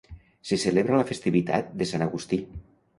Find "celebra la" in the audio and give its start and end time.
0.63-1.07